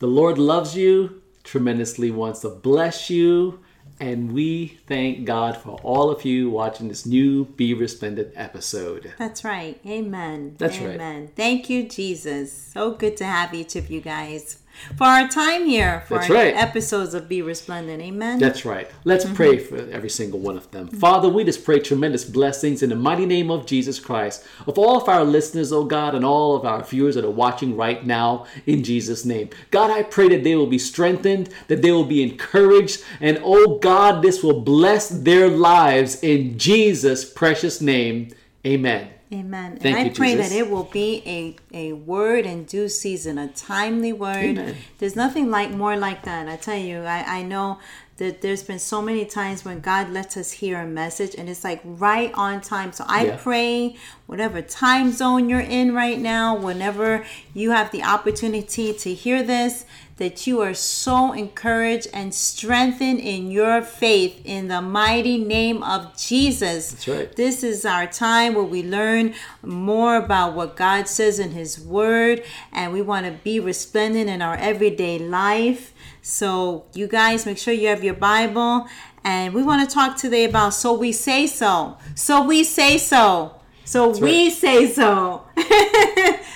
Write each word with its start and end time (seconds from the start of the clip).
The 0.00 0.06
Lord 0.06 0.38
loves 0.38 0.76
you, 0.76 1.22
tremendously 1.42 2.12
wants 2.12 2.40
to 2.40 2.50
bless 2.50 3.10
you, 3.10 3.60
and 4.00 4.30
we 4.30 4.78
thank 4.86 5.24
God 5.24 5.56
for 5.56 5.80
all 5.82 6.08
of 6.10 6.24
you 6.24 6.50
watching 6.50 6.86
this 6.86 7.04
new 7.04 7.46
Be 7.46 7.74
Resplendent 7.74 8.32
episode. 8.36 9.12
That's 9.18 9.42
right. 9.42 9.80
Amen. 9.84 10.54
That's 10.56 10.78
right. 10.78 10.94
Amen. 10.94 11.30
Thank 11.34 11.68
you, 11.68 11.88
Jesus. 11.88 12.52
So 12.52 12.92
good 12.92 13.16
to 13.16 13.24
have 13.24 13.52
each 13.54 13.74
of 13.74 13.90
you 13.90 14.00
guys 14.00 14.58
for 14.96 15.04
our 15.04 15.28
time 15.28 15.66
here 15.66 16.02
for 16.06 16.18
That's 16.18 16.30
our 16.30 16.36
right. 16.36 16.54
episodes 16.54 17.14
of 17.14 17.28
Be 17.28 17.42
Resplendent. 17.42 18.02
Amen. 18.02 18.38
That's 18.38 18.64
right. 18.64 18.90
Let's 19.04 19.24
mm-hmm. 19.24 19.34
pray 19.34 19.58
for 19.58 19.76
every 19.90 20.10
single 20.10 20.40
one 20.40 20.56
of 20.56 20.70
them. 20.70 20.88
Father, 20.88 21.28
we 21.28 21.44
just 21.44 21.64
pray 21.64 21.80
tremendous 21.80 22.24
blessings 22.24 22.82
in 22.82 22.90
the 22.90 22.96
mighty 22.96 23.26
name 23.26 23.50
of 23.50 23.66
Jesus 23.66 24.00
Christ 24.00 24.44
of 24.66 24.78
all 24.78 25.00
of 25.00 25.08
our 25.08 25.24
listeners, 25.24 25.72
oh 25.72 25.84
God, 25.84 26.14
and 26.14 26.24
all 26.24 26.56
of 26.56 26.64
our 26.64 26.82
viewers 26.82 27.14
that 27.14 27.24
are 27.24 27.30
watching 27.30 27.76
right 27.76 28.04
now 28.04 28.46
in 28.66 28.84
Jesus' 28.84 29.24
name. 29.24 29.50
God, 29.70 29.90
I 29.90 30.02
pray 30.02 30.28
that 30.28 30.44
they 30.44 30.56
will 30.56 30.66
be 30.66 30.78
strengthened, 30.78 31.50
that 31.68 31.82
they 31.82 31.92
will 31.92 32.04
be 32.04 32.22
encouraged, 32.22 33.02
and 33.20 33.38
oh 33.42 33.78
God, 33.78 34.22
this 34.22 34.42
will 34.42 34.60
bless 34.60 35.08
their 35.08 35.48
lives 35.48 36.22
in 36.22 36.58
Jesus' 36.58 37.24
precious 37.24 37.80
name. 37.80 38.30
Amen. 38.66 39.10
Amen. 39.30 39.76
Thank 39.76 39.84
and 39.84 39.96
I 39.96 40.02
you, 40.04 40.14
pray 40.14 40.34
Jesus. 40.34 40.48
that 40.48 40.56
it 40.56 40.70
will 40.70 40.84
be 40.84 41.22
a, 41.26 41.56
a 41.76 41.92
word 41.92 42.46
in 42.46 42.64
due 42.64 42.88
season, 42.88 43.36
a 43.36 43.48
timely 43.48 44.12
word. 44.12 44.36
Amen. 44.58 44.76
There's 44.98 45.16
nothing 45.16 45.50
like 45.50 45.70
more 45.70 45.96
like 45.98 46.22
that. 46.24 46.48
I 46.48 46.56
tell 46.56 46.78
you, 46.78 47.02
I, 47.02 47.38
I 47.40 47.42
know 47.42 47.78
that 48.16 48.40
there's 48.40 48.62
been 48.62 48.78
so 48.78 49.02
many 49.02 49.24
times 49.26 49.64
when 49.66 49.80
God 49.80 50.10
lets 50.10 50.36
us 50.36 50.50
hear 50.52 50.80
a 50.80 50.86
message 50.86 51.34
and 51.36 51.48
it's 51.48 51.62
like 51.62 51.80
right 51.84 52.32
on 52.34 52.60
time. 52.62 52.90
So 52.92 53.04
I 53.06 53.26
Yeah. 53.26 53.36
pray 53.36 53.96
whatever 54.26 54.62
time 54.62 55.12
zone 55.12 55.48
you're 55.50 55.60
in 55.60 55.94
right 55.94 56.18
now, 56.18 56.56
whenever 56.56 57.24
you 57.54 57.70
have 57.70 57.90
the 57.92 58.02
opportunity 58.02 58.92
to 58.94 59.12
hear 59.14 59.42
this, 59.42 59.84
that 60.18 60.46
you 60.46 60.60
are 60.60 60.74
so 60.74 61.32
encouraged 61.32 62.08
and 62.12 62.34
strengthened 62.34 63.20
in 63.20 63.50
your 63.50 63.80
faith 63.82 64.40
in 64.44 64.68
the 64.68 64.82
mighty 64.82 65.38
name 65.38 65.82
of 65.82 66.16
Jesus. 66.16 66.90
That's 66.90 67.08
right. 67.08 67.36
This 67.36 67.62
is 67.62 67.84
our 67.84 68.06
time 68.06 68.54
where 68.54 68.64
we 68.64 68.82
learn 68.82 69.34
more 69.62 70.16
about 70.16 70.54
what 70.54 70.76
God 70.76 71.08
says 71.08 71.38
in 71.38 71.52
His 71.52 71.80
Word, 71.80 72.42
and 72.72 72.92
we 72.92 73.00
want 73.00 73.26
to 73.26 73.32
be 73.32 73.60
resplendent 73.60 74.28
in 74.28 74.42
our 74.42 74.56
everyday 74.56 75.18
life. 75.18 75.94
So, 76.20 76.84
you 76.94 77.06
guys, 77.06 77.46
make 77.46 77.58
sure 77.58 77.72
you 77.72 77.88
have 77.88 78.04
your 78.04 78.14
Bible, 78.14 78.86
and 79.24 79.54
we 79.54 79.62
want 79.62 79.88
to 79.88 79.94
talk 79.94 80.16
today 80.16 80.44
about 80.44 80.74
so 80.74 80.92
we 80.94 81.12
say 81.12 81.46
so. 81.46 81.96
So 82.14 82.42
we 82.44 82.64
say 82.64 82.98
so. 82.98 83.54
So 83.84 84.10
we 84.18 84.50
say 84.50 84.92
so. 84.92 85.44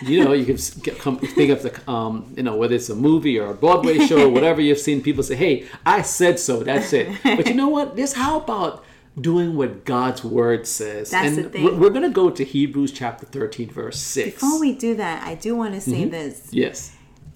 you 0.05 0.25
know, 0.25 0.33
you 0.33 0.45
can 0.45 0.57
get- 0.83 0.99
come 0.99 1.19
think 1.19 1.51
of 1.51 1.63
the, 1.63 1.91
um, 1.91 2.33
you 2.37 2.43
know, 2.43 2.57
whether 2.57 2.75
it's 2.75 2.91
a 2.91 2.95
movie 2.97 3.39
or 3.39 3.51
a 3.51 3.55
Broadway 3.55 3.99
show 4.07 4.27
or 4.27 4.29
whatever 4.29 4.61
you've 4.61 4.79
seen. 4.79 5.03
People 5.03 5.23
say, 5.23 5.37
"Hey, 5.37 5.67
I 5.85 6.03
said 6.03 6.39
so." 6.39 6.63
That's 6.63 6.93
it. 6.93 7.09
But 7.25 7.47
you 7.47 7.55
know 7.55 7.69
what? 7.69 7.97
This 7.97 8.13
how 8.15 8.39
about 8.41 8.85
doing 9.21 9.57
what 9.57 9.85
God's 9.85 10.25
word 10.25 10.67
says? 10.67 11.11
That's 11.11 11.29
and 11.29 11.45
the 11.45 11.51
thing. 11.51 11.65
We're, 11.65 11.75
we're 11.75 11.91
going 11.91 12.03
to 12.03 12.09
go 12.11 12.31
to 12.31 12.45
Hebrews 12.45 12.93
chapter 12.93 13.27
thirteen, 13.27 13.71
verse 13.71 13.99
six. 13.99 14.35
Before 14.35 14.59
we 14.61 14.73
do 14.75 14.95
that, 14.97 15.27
I 15.27 15.35
do 15.35 15.55
want 15.57 15.75
to 15.75 15.81
say 15.81 16.05
this. 16.07 16.49
yes, 16.51 16.93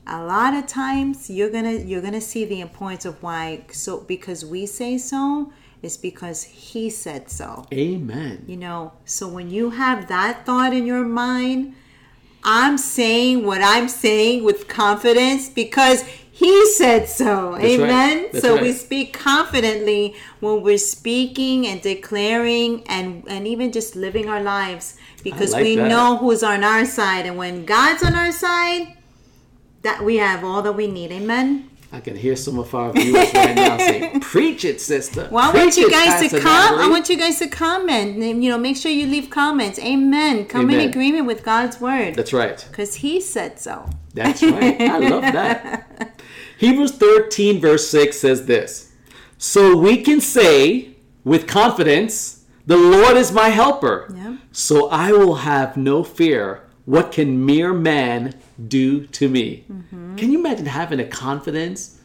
a 0.06 0.22
lot 0.25 0.55
of 0.55 0.67
times 0.67 1.28
you're 1.28 1.50
gonna 1.50 1.72
you're 1.72 2.00
gonna 2.03 2.20
see 2.20 2.44
the 2.44 2.61
importance 2.61 3.05
of 3.05 3.22
why 3.22 3.64
so 3.72 4.00
because 4.00 4.44
we 4.44 4.64
say 4.67 4.97
so 4.98 5.53
is 5.83 5.97
because 5.97 6.44
he 6.44 6.89
said 6.89 7.28
so 7.28 7.64
Amen. 7.72 8.44
you 8.47 8.56
know 8.56 8.92
so 9.05 9.27
when 9.28 9.50
you 9.50 9.70
have 9.70 10.06
that 10.09 10.47
thought 10.47 10.72
in 10.72 10.87
your 10.87 11.05
mind 11.05 11.75
i'm 12.47 12.78
saying 12.78 13.44
what 13.44 13.61
i'm 13.62 13.89
saying 13.89 14.44
with 14.44 14.69
confidence 14.69 15.48
because 15.50 16.05
he 16.31 16.70
said 16.72 17.09
so 17.09 17.53
right. 17.53 17.65
amen 17.65 18.28
That's 18.31 18.44
so 18.44 18.54
right. 18.54 18.62
we 18.62 18.72
speak 18.72 19.12
confidently 19.12 20.15
when 20.41 20.62
we're 20.62 20.78
speaking 20.78 21.66
and 21.66 21.81
declaring 21.82 22.84
and 22.88 23.25
and 23.26 23.47
even 23.47 23.72
just 23.72 23.97
living 23.97 24.28
our 24.28 24.43
lives 24.43 24.97
because 25.25 25.53
like 25.53 25.65
we 25.65 25.76
that. 25.76 25.88
know 25.88 26.19
who's 26.19 26.43
on 26.43 26.62
our 26.62 26.84
side 26.84 27.26
and 27.26 27.37
when 27.37 27.65
god's 27.65 28.03
on 28.03 28.15
our 28.15 28.32
side 28.32 28.97
that 29.82 30.04
we 30.04 30.16
have 30.16 30.44
all 30.44 30.62
that 30.62 30.72
we 30.72 30.87
need 30.87 31.10
amen 31.10 31.70
I 31.96 32.00
can 32.00 32.14
hear 32.14 32.36
some 32.36 32.58
of 32.58 32.74
our 32.74 32.92
viewers 32.92 33.32
right 33.32 33.54
now 33.54 33.78
saying, 33.88 34.20
"Preach 34.20 34.64
it, 34.66 34.80
sister." 34.80 35.28
well 35.30 35.50
i 35.50 35.54
want 35.54 35.76
you 35.76 35.90
guys 35.90 36.20
Pastor 36.20 36.36
to 36.36 36.42
come 36.42 36.78
i 36.78 36.88
want 36.88 37.08
you 37.08 37.16
guys 37.16 37.38
to 37.38 37.48
comment 37.48 38.18
you 38.18 38.50
know 38.50 38.58
make 38.58 38.76
sure 38.76 38.90
you 38.90 39.06
leave 39.06 39.30
comments 39.30 39.78
amen 39.78 40.44
come 40.44 40.68
in 40.70 40.80
agreement 40.88 41.26
with 41.26 41.42
god's 41.42 41.80
word 41.80 42.14
That's 42.14 42.32
right. 42.32 42.62
because 42.70 42.96
he 42.96 43.20
said 43.20 43.58
so 43.58 43.88
That's 44.14 44.42
right. 44.42 44.80
I 44.80 44.98
love 44.98 45.22
that. 45.22 46.20
Hebrews 46.58 46.92
13, 46.92 47.60
verse 47.60 47.88
6 47.90 48.18
says 48.18 48.46
this 48.46 48.92
So 49.36 49.76
we 49.76 50.02
can 50.02 50.20
say 50.22 50.96
with 51.22 51.46
confidence, 51.46 52.44
The 52.66 52.78
Lord 52.78 53.16
is 53.16 53.30
my 53.30 53.50
helper. 53.50 54.10
Yeah. 54.14 54.38
So 54.52 54.88
I 54.88 55.12
will 55.12 55.36
have 55.36 55.76
no 55.76 56.02
fear. 56.02 56.62
What 56.86 57.12
can 57.12 57.44
mere 57.44 57.74
man 57.74 58.34
do 58.69 59.06
to 59.09 59.28
me? 59.28 59.65
Mm-hmm. 59.71 60.17
Can 60.17 60.33
you 60.33 60.39
imagine 60.39 60.67
having 60.67 61.00
a 61.00 61.05
confidence? 61.05 62.00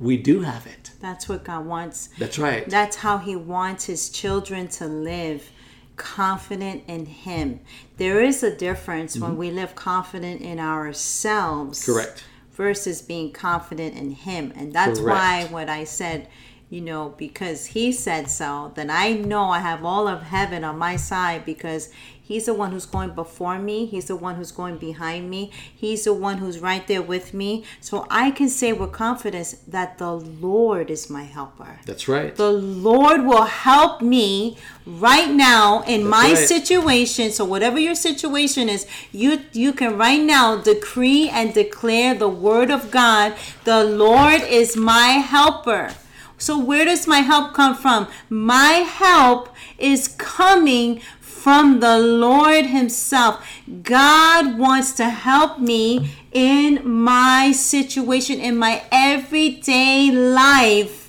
We 0.00 0.16
do 0.16 0.40
have 0.40 0.66
it. 0.66 0.90
that's 1.00 1.28
what 1.28 1.44
god 1.44 1.66
wants 1.66 2.08
That's 2.18 2.38
right. 2.38 2.68
That's 2.68 2.96
how 2.96 3.18
he 3.18 3.36
wants 3.36 3.84
his 3.84 4.10
children 4.10 4.68
to 4.68 4.86
live 4.86 5.50
confident 5.96 6.84
in 6.88 7.06
him. 7.06 7.60
There 7.96 8.20
is 8.20 8.42
a 8.42 8.54
difference 8.54 9.16
when 9.16 9.36
we 9.36 9.50
live 9.50 9.74
confident 9.74 10.40
in 10.40 10.58
ourselves. 10.58 11.80
Mm-hmm. 11.82 11.92
Correct. 11.92 12.24
Versus 12.52 13.02
being 13.02 13.32
confident 13.32 13.96
in 13.96 14.12
him. 14.12 14.52
And 14.56 14.72
that's 14.72 15.00
why 15.00 15.46
what 15.50 15.68
I 15.68 15.84
said, 15.84 16.28
you 16.70 16.80
know, 16.80 17.14
because 17.16 17.66
he 17.66 17.92
said 17.92 18.30
so, 18.30 18.72
then 18.74 18.90
I 18.90 19.12
know 19.12 19.44
I 19.50 19.60
have 19.60 19.84
all 19.84 20.08
of 20.08 20.22
heaven 20.22 20.64
on 20.64 20.78
my 20.78 20.96
side 20.96 21.44
because 21.44 21.90
he's 22.22 22.46
the 22.46 22.54
one 22.54 22.72
who's 22.72 22.86
going 22.86 23.10
before 23.10 23.58
me. 23.58 23.84
He's 23.86 24.06
the 24.06 24.16
one 24.16 24.36
who's 24.36 24.50
going 24.50 24.78
behind 24.78 25.28
me. 25.28 25.52
He's 25.74 26.04
the 26.04 26.14
one 26.14 26.38
who's 26.38 26.58
right 26.58 26.86
there 26.86 27.02
with 27.02 27.34
me. 27.34 27.64
So 27.80 28.06
I 28.10 28.30
can 28.30 28.48
say 28.48 28.72
with 28.72 28.92
confidence 28.92 29.52
that 29.68 29.98
the 29.98 30.12
Lord 30.12 30.90
is 30.90 31.10
my 31.10 31.24
helper 31.24 31.80
That's 31.84 32.08
right. 32.08 32.34
the 32.34 32.50
Lord 32.50 33.24
will 33.24 33.44
help 33.44 34.00
me 34.00 34.56
right 34.86 35.30
now 35.30 35.82
in 35.86 36.06
my 36.06 36.32
right. 36.32 36.48
situation. 36.48 37.30
So 37.30 37.44
whatever 37.44 37.78
your 37.78 37.94
situation 37.94 38.68
is, 38.68 38.86
you 39.12 39.42
you 39.52 39.72
can 39.72 39.96
right 39.98 40.22
now 40.22 40.56
decree 40.56 41.28
and 41.28 41.52
declare 41.52 42.14
the 42.14 42.28
word 42.28 42.70
of 42.70 42.90
God. 42.90 43.34
The 43.64 43.84
Lord 43.84 44.40
is 44.42 44.76
my 44.76 45.08
helper. 45.08 45.94
So 46.38 46.58
where 46.58 46.84
does 46.84 47.06
my 47.06 47.20
help 47.20 47.54
come 47.54 47.74
from? 47.74 48.08
My 48.28 48.84
help 48.86 49.54
is 49.78 50.08
coming 50.08 51.00
from 51.20 51.80
the 51.80 51.98
Lord 51.98 52.66
Himself. 52.66 53.46
God 53.82 54.58
wants 54.58 54.92
to 54.92 55.10
help 55.10 55.58
me 55.58 56.10
in 56.32 56.80
my 56.88 57.52
situation, 57.52 58.40
in 58.40 58.56
my 58.56 58.82
everyday 58.90 60.10
life. 60.10 61.03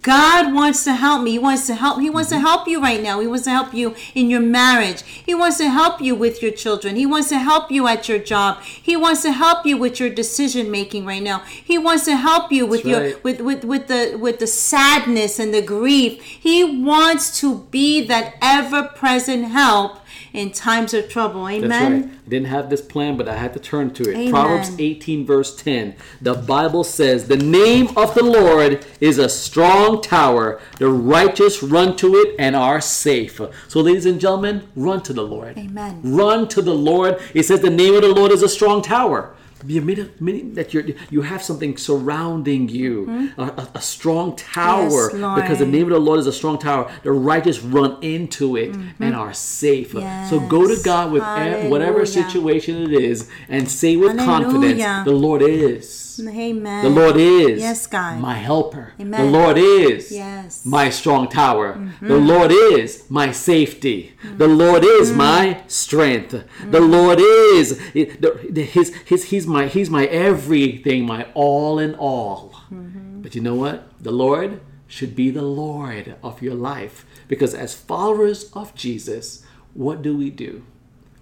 God 0.00 0.52
wants 0.52 0.82
to 0.84 0.94
help 0.94 1.22
me. 1.22 1.32
He 1.32 1.38
wants 1.38 1.68
to 1.68 1.74
help. 1.74 2.00
He 2.00 2.10
wants 2.10 2.30
to 2.30 2.36
mm-hmm. 2.36 2.44
help 2.44 2.66
you 2.66 2.82
right 2.82 3.00
now. 3.00 3.20
He 3.20 3.28
wants 3.28 3.44
to 3.44 3.50
help 3.50 3.72
you 3.72 3.94
in 4.14 4.28
your 4.28 4.40
marriage. 4.40 5.02
He 5.02 5.34
wants 5.34 5.58
to 5.58 5.68
help 5.68 6.00
you 6.00 6.16
with 6.16 6.42
your 6.42 6.50
children. 6.50 6.96
He 6.96 7.06
wants 7.06 7.28
to 7.28 7.38
help 7.38 7.70
you 7.70 7.86
at 7.86 8.08
your 8.08 8.18
job. 8.18 8.60
He 8.62 8.96
wants 8.96 9.22
to 9.22 9.30
help 9.30 9.64
you 9.64 9.76
with 9.76 10.00
your 10.00 10.10
decision 10.10 10.70
making 10.70 11.06
right 11.06 11.22
now. 11.22 11.40
He 11.46 11.78
wants 11.78 12.06
to 12.06 12.16
help 12.16 12.50
you 12.50 12.66
with 12.66 12.82
That's 12.82 12.90
your 12.90 13.00
right. 13.14 13.24
with, 13.24 13.40
with 13.40 13.64
with 13.64 13.86
the 13.86 14.16
with 14.20 14.40
the 14.40 14.48
sadness 14.48 15.38
and 15.38 15.54
the 15.54 15.62
grief. 15.62 16.20
He 16.20 16.64
wants 16.82 17.38
to 17.40 17.60
be 17.70 18.04
that 18.06 18.34
ever-present 18.42 19.44
help 19.46 20.00
in 20.34 20.50
times 20.50 20.92
of 20.92 21.08
trouble. 21.08 21.48
Amen. 21.48 21.68
That's 21.68 21.90
right. 21.90 22.04
I 22.26 22.28
didn't 22.28 22.48
have 22.48 22.68
this 22.68 22.82
plan, 22.82 23.16
but 23.16 23.28
I 23.28 23.36
had 23.36 23.52
to 23.54 23.60
turn 23.60 23.94
to 23.94 24.02
it. 24.02 24.16
Amen. 24.16 24.30
Proverbs 24.30 24.72
18, 24.78 25.24
verse 25.24 25.54
10. 25.56 25.94
The 26.20 26.34
Bible 26.34 26.82
says, 26.82 27.28
The 27.28 27.36
name 27.36 27.96
of 27.96 28.14
the 28.14 28.24
Lord 28.24 28.84
is 29.00 29.18
a 29.18 29.28
strong 29.28 30.02
tower. 30.02 30.60
The 30.78 30.90
righteous 30.90 31.62
run 31.62 31.96
to 31.96 32.16
it 32.16 32.34
and 32.38 32.56
are 32.56 32.80
safe. 32.80 33.40
So, 33.68 33.80
ladies 33.80 34.06
and 34.06 34.20
gentlemen, 34.20 34.68
run 34.74 35.02
to 35.04 35.12
the 35.12 35.22
Lord. 35.22 35.56
Amen. 35.56 36.00
Run 36.02 36.48
to 36.48 36.60
the 36.60 36.74
Lord. 36.74 37.22
It 37.32 37.44
says, 37.44 37.60
The 37.60 37.70
name 37.70 37.94
of 37.94 38.02
the 38.02 38.12
Lord 38.12 38.32
is 38.32 38.42
a 38.42 38.48
strong 38.48 38.82
tower. 38.82 39.34
You 39.66 39.80
mean, 39.82 40.10
meaning 40.20 40.54
that 40.54 40.74
you're, 40.74 40.84
you 41.10 41.22
have 41.22 41.42
something 41.42 41.76
surrounding 41.78 42.68
you, 42.68 43.30
a, 43.38 43.42
a, 43.42 43.68
a 43.76 43.80
strong 43.80 44.36
tower, 44.36 45.10
Mm-hmm. 45.10 45.20
Yes, 45.20 45.34
because 45.42 45.58
the 45.60 45.66
name 45.66 45.84
of 45.84 45.90
the 45.90 45.98
Lord 46.00 46.20
is 46.20 46.26
a 46.26 46.32
strong 46.32 46.58
tower. 46.58 46.90
The 47.02 47.12
righteous 47.12 47.60
run 47.62 47.96
into 48.02 48.56
it 48.56 48.74
and 49.00 49.14
are 49.14 49.32
safe. 49.32 49.92
So 50.28 50.40
go 50.40 50.66
to 50.66 50.74
Mm-hmm. 50.74 50.82
God 50.84 51.12
with 51.12 51.22
e- 51.22 51.68
whatever 51.70 52.04
situation 52.04 52.82
it 52.82 52.92
is 52.92 53.28
and 53.48 53.70
say 53.70 53.96
with 53.96 54.12
confidence, 54.18 54.80
the 55.04 55.12
Lord 55.12 55.40
is 55.42 56.03
Amen. 56.20 56.84
The 56.84 56.90
Lord 56.90 57.16
is 57.16 57.60
Yes, 57.60 57.86
God. 57.86 58.20
my 58.20 58.34
helper. 58.34 58.92
Amen. 59.00 59.20
The 59.24 59.30
Lord 59.38 59.58
is 59.58 60.10
Yes. 60.12 60.60
Mm-hmm. 60.60 60.70
my 60.70 60.90
strong 60.90 61.28
tower. 61.28 61.78
The 62.00 62.16
Lord 62.18 62.50
is 62.52 63.04
my 63.10 63.32
safety. 63.32 64.14
The 64.36 64.48
Lord 64.48 64.84
is 64.84 65.12
my 65.12 65.62
strength. 65.66 66.30
The 66.30 66.44
Mm-hmm. 66.80 66.90
Lord 66.92 67.18
is 67.20 67.78
his, 67.92 68.94
his, 69.06 69.24
he's 69.24 69.46
my 69.46 69.66
he's 69.66 69.90
my 69.90 70.06
everything, 70.06 71.06
my 71.06 71.26
all 71.34 71.78
in 71.78 71.94
all. 71.94 72.52
Mm-hmm. 72.72 73.22
But 73.22 73.34
you 73.34 73.40
know 73.40 73.54
what? 73.54 73.88
The 74.00 74.12
Lord 74.12 74.60
should 74.86 75.16
be 75.16 75.30
the 75.30 75.42
Lord 75.42 76.16
of 76.22 76.42
your 76.42 76.54
life 76.54 77.04
because 77.26 77.54
as 77.54 77.74
followers 77.74 78.50
of 78.52 78.74
Jesus, 78.74 79.44
what 79.72 80.02
do 80.02 80.16
we 80.16 80.30
do? 80.30 80.62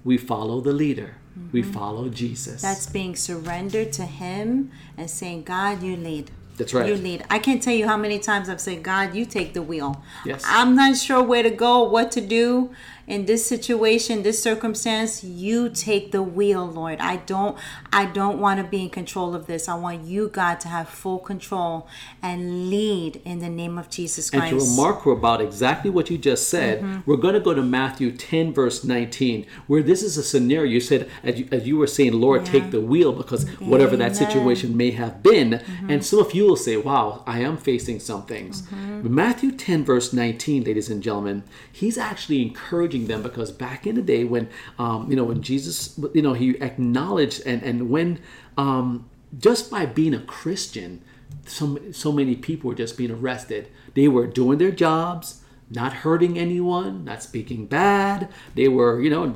We 0.04 0.18
follow 0.18 0.60
the 0.60 0.72
leader. 0.72 1.16
We 1.52 1.62
follow 1.62 2.08
Jesus. 2.08 2.56
Mm-hmm. 2.56 2.66
That's 2.66 2.86
being 2.86 3.16
surrendered 3.16 3.92
to 3.94 4.04
Him 4.04 4.70
and 4.96 5.10
saying, 5.10 5.44
God, 5.44 5.82
you 5.82 5.96
lead. 5.96 6.30
That's 6.56 6.74
right. 6.74 6.86
You 6.86 6.96
lead. 6.96 7.24
I 7.30 7.38
can't 7.38 7.62
tell 7.62 7.74
you 7.74 7.86
how 7.86 7.96
many 7.96 8.18
times 8.18 8.48
I've 8.48 8.60
said, 8.60 8.82
God, 8.82 9.14
you 9.14 9.24
take 9.24 9.54
the 9.54 9.62
wheel. 9.62 10.02
Yes. 10.24 10.44
I'm 10.46 10.76
not 10.76 10.96
sure 10.96 11.22
where 11.22 11.42
to 11.42 11.50
go, 11.50 11.82
what 11.82 12.12
to 12.12 12.20
do 12.20 12.70
in 13.06 13.26
this 13.26 13.44
situation, 13.46 14.22
this 14.22 14.42
circumstance. 14.42 15.24
You 15.24 15.68
take 15.68 16.12
the 16.12 16.22
wheel, 16.22 16.66
Lord. 16.66 16.98
I 17.00 17.16
don't 17.16 17.56
I 17.92 18.06
don't 18.06 18.38
want 18.38 18.58
to 18.60 18.64
be 18.64 18.82
in 18.82 18.90
control 18.90 19.34
of 19.34 19.46
this. 19.46 19.68
I 19.68 19.74
want 19.74 20.04
you, 20.04 20.28
God, 20.28 20.60
to 20.60 20.68
have 20.68 20.88
full 20.88 21.18
control 21.18 21.88
and 22.22 22.70
lead 22.70 23.20
in 23.24 23.40
the 23.40 23.48
name 23.48 23.78
of 23.78 23.90
Jesus 23.90 24.30
Christ. 24.30 24.52
And 24.52 24.60
to 24.60 24.66
remark 24.66 25.04
about 25.06 25.40
exactly 25.40 25.90
what 25.90 26.10
you 26.10 26.18
just 26.18 26.48
said, 26.48 26.80
Mm-hmm. 26.82 27.00
we're 27.06 27.16
going 27.16 27.34
to 27.34 27.40
go 27.40 27.54
to 27.54 27.62
Matthew 27.62 28.12
10, 28.12 28.52
verse 28.54 28.84
19, 28.84 29.46
where 29.66 29.82
this 29.82 30.02
is 30.02 30.16
a 30.16 30.22
scenario. 30.22 30.70
You 30.70 30.80
said, 30.80 31.08
as 31.22 31.38
you, 31.40 31.48
as 31.50 31.66
you 31.66 31.76
were 31.76 31.86
saying, 31.86 32.12
Lord, 32.14 32.46
Yeah. 32.46 32.52
take 32.52 32.70
the 32.70 32.80
wheel 32.80 33.12
because 33.12 33.48
whatever 33.58 33.96
that 33.96 34.12
Mm-hmm. 34.12 34.24
situation 34.24 34.76
may 34.76 34.90
have 34.92 35.22
been. 35.22 35.54
And 35.88 36.04
some 36.04 36.18
of 36.18 36.34
you 36.34 36.44
will 36.46 36.56
say, 36.56 36.76
wow, 36.76 37.22
I 37.26 37.40
am 37.40 37.56
facing 37.56 37.98
some 38.00 38.24
things. 38.26 38.62
Mm-hmm. 38.62 39.14
Matthew 39.14 39.50
10, 39.52 39.84
verse 39.84 40.12
19, 40.12 40.64
ladies 40.64 40.88
and 40.90 41.02
gentlemen, 41.02 41.42
he's 41.70 41.96
actually 41.98 42.42
encouraging 42.42 42.91
them 43.00 43.22
because 43.22 43.50
back 43.50 43.86
in 43.86 43.94
the 43.94 44.02
day 44.02 44.24
when, 44.24 44.48
um, 44.78 45.08
you 45.10 45.16
know, 45.16 45.24
when 45.24 45.42
Jesus, 45.42 45.98
you 46.14 46.22
know, 46.22 46.32
he 46.34 46.50
acknowledged 46.60 47.42
and, 47.46 47.62
and 47.62 47.90
when, 47.90 48.20
um, 48.56 49.08
just 49.38 49.70
by 49.70 49.86
being 49.86 50.14
a 50.14 50.20
Christian, 50.20 51.02
so, 51.46 51.78
so 51.92 52.12
many 52.12 52.36
people 52.36 52.68
were 52.68 52.76
just 52.76 52.96
being 52.96 53.10
arrested. 53.10 53.68
They 53.94 54.06
were 54.08 54.26
doing 54.26 54.58
their 54.58 54.70
jobs, 54.70 55.42
not 55.70 55.92
hurting 55.92 56.38
anyone, 56.38 57.04
not 57.04 57.22
speaking 57.22 57.66
bad. 57.66 58.28
They 58.54 58.68
were, 58.68 59.00
you 59.00 59.10
know, 59.10 59.34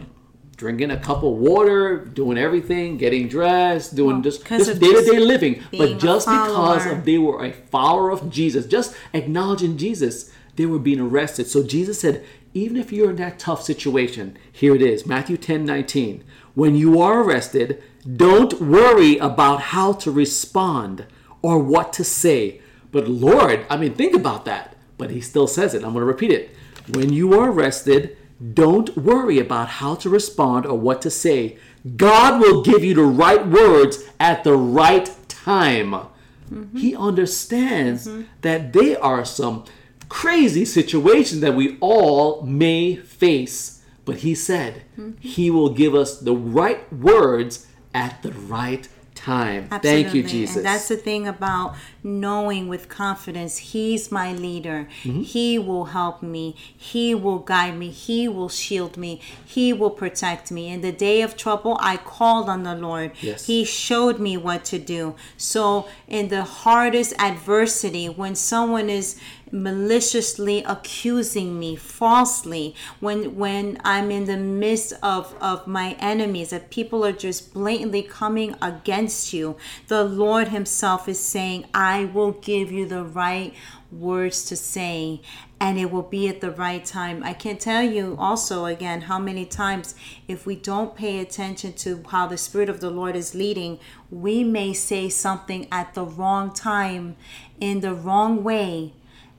drinking 0.56 0.90
a 0.90 0.96
cup 0.98 1.22
of 1.22 1.34
water, 1.34 1.98
doing 1.98 2.38
everything, 2.38 2.96
getting 2.96 3.28
dressed, 3.28 3.94
doing 3.94 4.22
just, 4.22 4.44
'cause 4.44 4.66
just 4.66 4.72
of 4.72 4.80
day-to-day 4.80 5.16
just 5.16 5.26
living. 5.26 5.62
But 5.70 5.98
just 5.98 6.26
because 6.26 6.86
of 6.86 7.04
they 7.04 7.18
were 7.18 7.44
a 7.44 7.52
follower 7.52 8.10
of 8.10 8.30
Jesus, 8.30 8.66
just 8.66 8.94
acknowledging 9.12 9.76
Jesus, 9.76 10.30
they 10.56 10.64
were 10.64 10.78
being 10.78 11.00
arrested. 11.00 11.46
So 11.46 11.62
Jesus 11.62 12.00
said, 12.00 12.24
even 12.56 12.78
if 12.78 12.90
you're 12.90 13.10
in 13.10 13.16
that 13.16 13.38
tough 13.38 13.62
situation, 13.62 14.38
here 14.50 14.74
it 14.74 14.80
is, 14.80 15.04
Matthew 15.04 15.36
10, 15.36 15.66
19. 15.66 16.24
When 16.54 16.74
you 16.74 17.02
are 17.02 17.20
arrested, 17.20 17.82
don't 18.16 18.60
worry 18.62 19.18
about 19.18 19.60
how 19.60 19.92
to 19.92 20.10
respond 20.10 21.06
or 21.42 21.58
what 21.58 21.92
to 21.92 22.02
say. 22.02 22.62
But 22.92 23.08
Lord, 23.08 23.66
I 23.68 23.76
mean, 23.76 23.92
think 23.92 24.14
about 24.14 24.46
that. 24.46 24.74
But 24.96 25.10
he 25.10 25.20
still 25.20 25.46
says 25.46 25.74
it. 25.74 25.84
I'm 25.84 25.92
going 25.92 26.00
to 26.00 26.06
repeat 26.06 26.30
it. 26.30 26.50
When 26.94 27.12
you 27.12 27.38
are 27.38 27.50
arrested, 27.50 28.16
don't 28.54 28.96
worry 28.96 29.38
about 29.38 29.68
how 29.68 29.94
to 29.96 30.08
respond 30.08 30.64
or 30.64 30.78
what 30.78 31.02
to 31.02 31.10
say. 31.10 31.58
God 31.96 32.40
will 32.40 32.62
give 32.62 32.82
you 32.82 32.94
the 32.94 33.02
right 33.02 33.46
words 33.46 34.02
at 34.18 34.44
the 34.44 34.56
right 34.56 35.14
time. 35.28 35.92
Mm-hmm. 35.92 36.78
He 36.78 36.96
understands 36.96 38.06
mm-hmm. 38.06 38.22
that 38.40 38.72
they 38.72 38.96
are 38.96 39.26
some 39.26 39.64
crazy 40.08 40.64
situations 40.64 41.40
that 41.40 41.54
we 41.54 41.78
all 41.80 42.42
may 42.42 42.96
face. 42.96 43.82
But 44.04 44.18
he 44.18 44.34
said 44.34 44.82
he 45.18 45.50
will 45.50 45.70
give 45.70 45.94
us 45.94 46.20
the 46.20 46.34
right 46.34 46.92
words 46.92 47.66
at 47.92 48.22
the 48.22 48.30
right 48.30 48.88
time. 49.26 49.68
Thank 49.82 50.14
you, 50.14 50.22
Jesus. 50.22 50.56
And 50.56 50.64
that's 50.64 50.86
the 50.86 50.96
thing 50.96 51.26
about 51.26 51.74
knowing 52.04 52.68
with 52.68 52.88
confidence, 52.88 53.58
He's 53.58 54.12
my 54.12 54.32
leader. 54.32 54.88
Mm-hmm. 55.02 55.22
He 55.22 55.58
will 55.58 55.86
help 55.86 56.22
me. 56.22 56.54
He 56.76 57.14
will 57.14 57.40
guide 57.40 57.76
me. 57.76 57.90
He 57.90 58.28
will 58.28 58.48
shield 58.48 58.96
me. 58.96 59.20
He 59.44 59.72
will 59.72 59.90
protect 59.90 60.52
me. 60.52 60.68
In 60.68 60.80
the 60.82 60.92
day 60.92 61.22
of 61.22 61.36
trouble, 61.36 61.76
I 61.80 61.96
called 61.96 62.48
on 62.48 62.62
the 62.62 62.76
Lord. 62.76 63.12
Yes. 63.20 63.46
He 63.46 63.64
showed 63.64 64.20
me 64.20 64.36
what 64.36 64.64
to 64.66 64.78
do. 64.78 65.16
So, 65.36 65.88
in 66.06 66.28
the 66.28 66.44
hardest 66.44 67.12
adversity, 67.18 68.08
when 68.08 68.36
someone 68.36 68.88
is 68.88 69.18
maliciously 69.50 70.62
accusing 70.64 71.58
me 71.58 71.76
falsely. 71.76 72.74
When 73.00 73.36
when 73.36 73.78
i'm 73.84 74.10
in 74.10 74.24
the 74.24 74.36
midst 74.36 74.92
of 75.02 75.34
of 75.40 75.66
my 75.66 75.96
enemies 75.98 76.50
that 76.50 76.70
people 76.70 77.04
are 77.04 77.12
just 77.12 77.54
blatantly 77.54 78.02
coming 78.02 78.54
against 78.60 79.32
you 79.32 79.56
the 79.88 80.04
lord 80.04 80.48
himself 80.48 81.08
is 81.08 81.18
saying 81.18 81.64
i 81.74 82.04
will 82.04 82.32
give 82.32 82.72
you 82.72 82.86
the 82.86 83.04
right 83.04 83.54
words 83.90 84.44
to 84.44 84.56
say 84.56 85.20
and 85.60 85.78
it 85.78 85.90
will 85.90 86.02
be 86.02 86.28
at 86.28 86.40
the 86.40 86.50
right 86.50 86.84
time. 86.84 87.22
I 87.22 87.32
can 87.32 87.56
tell 87.56 87.82
you 87.82 88.16
also 88.18 88.66
again 88.66 89.02
how 89.02 89.18
many 89.18 89.46
times 89.46 89.94
if 90.28 90.44
we 90.44 90.56
don't 90.56 90.94
pay 90.94 91.20
attention 91.20 91.72
to 91.74 92.02
how 92.10 92.26
the 92.26 92.36
spirit 92.36 92.68
of 92.68 92.80
the 92.80 92.90
lord 92.90 93.16
is 93.16 93.34
leading 93.34 93.78
we 94.10 94.44
may 94.44 94.72
say 94.72 95.08
something 95.08 95.66
at 95.72 95.94
the 95.94 96.04
wrong 96.04 96.52
time 96.52 97.16
in 97.60 97.80
the 97.80 97.94
wrong 97.94 98.44
way 98.44 98.92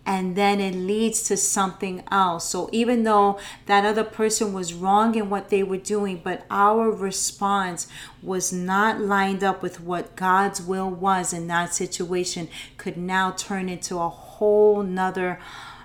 and 0.08 0.38
then 0.38 0.62
it 0.62 0.74
leads 0.74 1.22
to 1.24 1.36
something 1.36 2.02
else. 2.10 2.48
So 2.48 2.70
even 2.72 3.04
though 3.04 3.38
that 3.66 3.86
other 3.86 4.06
person 4.06 4.54
was 4.54 4.74
wrong 4.74 5.16
in 5.16 5.30
what 5.30 5.50
they 5.50 5.64
were 5.64 5.76
doing, 5.76 6.22
but 6.24 6.46
our 6.50 6.90
response 6.90 7.88
was 8.24 8.54
not 8.54 9.02
lined 9.02 9.44
up 9.44 9.62
with 9.62 9.82
what 9.82 10.16
God's 10.16 10.62
will 10.62 10.90
was 10.90 11.34
in 11.34 11.48
that 11.48 11.74
situation, 11.74 12.48
could 12.78 12.96
now 12.96 13.32
turn 13.32 13.68
into 13.68 13.98
a 13.98 14.08
whole 14.08 14.82
nother 14.82 15.40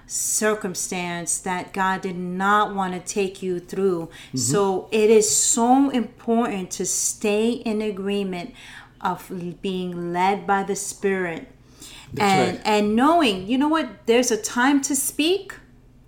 circumstance 0.07 1.39
that 1.39 1.73
God 1.73 2.03
did 2.03 2.17
not 2.17 2.77
want 2.77 2.93
to 2.95 3.01
take 3.01 3.43
you 3.43 3.59
through. 3.59 4.07
Mm-hmm. 4.07 4.39
So 4.39 4.89
it 4.93 5.11
is 5.11 5.37
so 5.37 5.91
important 5.91 6.71
to 6.73 6.87
stay 6.87 7.51
in 7.51 7.83
agreement 7.83 8.55
of 9.01 9.33
being 9.63 10.13
led 10.13 10.47
by 10.47 10.63
the 10.63 10.77
Spirit 10.77 11.49
and 12.19 12.57
right. 12.57 12.67
and 12.67 12.95
knowing 12.97 13.47
you 13.47 13.59
know 13.59 13.69
what 13.69 14.07
there's 14.07 14.31
a 14.31 14.37
time 14.41 14.81
to 14.83 14.95
speak 14.97 15.55